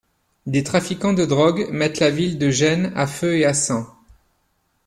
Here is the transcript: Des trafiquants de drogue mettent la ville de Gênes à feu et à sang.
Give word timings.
Des 0.47 0.63
trafiquants 0.63 1.13
de 1.13 1.25
drogue 1.27 1.67
mettent 1.71 1.99
la 1.99 2.09
ville 2.09 2.39
de 2.39 2.49
Gênes 2.49 2.91
à 2.95 3.05
feu 3.05 3.35
et 3.37 3.45
à 3.45 3.53
sang. 3.53 3.85